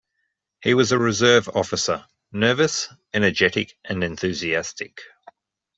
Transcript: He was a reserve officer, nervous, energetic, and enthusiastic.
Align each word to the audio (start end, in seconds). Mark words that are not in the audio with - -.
He 0.63 0.73
was 0.73 0.91
a 0.91 0.97
reserve 0.97 1.47
officer, 1.49 2.07
nervous, 2.31 2.87
energetic, 3.13 3.77
and 3.85 4.03
enthusiastic. 4.03 4.99